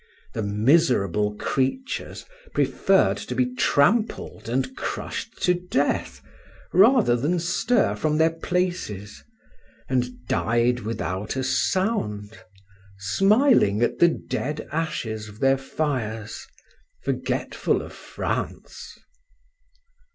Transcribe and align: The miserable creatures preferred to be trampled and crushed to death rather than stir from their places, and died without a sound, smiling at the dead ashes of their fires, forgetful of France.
The 0.33 0.41
miserable 0.41 1.35
creatures 1.35 2.25
preferred 2.55 3.17
to 3.17 3.35
be 3.35 3.53
trampled 3.53 4.49
and 4.49 4.75
crushed 4.75 5.43
to 5.43 5.53
death 5.53 6.23
rather 6.73 7.15
than 7.15 7.37
stir 7.37 7.95
from 7.95 8.17
their 8.17 8.31
places, 8.31 9.23
and 9.87 10.25
died 10.27 10.79
without 10.79 11.35
a 11.35 11.43
sound, 11.43 12.35
smiling 12.97 13.83
at 13.83 13.99
the 13.99 14.07
dead 14.07 14.67
ashes 14.71 15.29
of 15.29 15.39
their 15.39 15.59
fires, 15.59 16.47
forgetful 17.03 17.83
of 17.83 17.93
France. 17.93 18.97